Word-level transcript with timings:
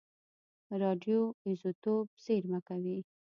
راډیو 0.81 1.19
ایزوتوپ 1.47 2.07
زېرمه 2.23 2.59
کوي. 2.67 2.97